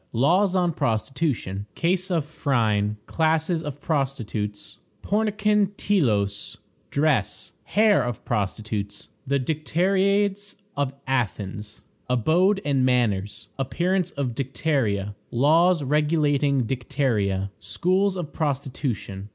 Laws 0.13 0.55
on 0.55 0.73
Prostitution. 0.73 1.67
Case 1.75 2.09
of 2.09 2.25
Phryne. 2.25 2.97
Classes 3.05 3.61
of 3.63 3.79
Prostitutes. 3.79 4.79
Pornikon 5.03 5.77
Telos. 5.77 6.57
Dress. 6.89 7.51
Hair 7.65 8.01
of 8.03 8.25
Prostitutes. 8.25 9.09
The 9.27 9.39
Dicteriades 9.39 10.55
of 10.75 10.95
Athens. 11.05 11.83
Abode 12.09 12.61
and 12.65 12.83
Manners. 12.83 13.49
Appearance 13.59 14.09
of 14.17 14.33
Dicteria. 14.33 15.13
Laws 15.29 15.83
regulating 15.83 16.63
Dicteria. 16.65 17.51
Schools 17.59 18.15
of 18.15 18.33
Prostitution. 18.33 19.29